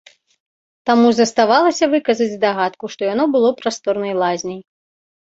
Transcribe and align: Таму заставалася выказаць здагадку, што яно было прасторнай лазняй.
Таму 0.89 1.07
заставалася 1.19 1.91
выказаць 1.93 2.31
здагадку, 2.37 2.93
што 2.97 3.01
яно 3.13 3.31
было 3.39 3.55
прасторнай 3.63 4.13
лазняй. 4.27 4.61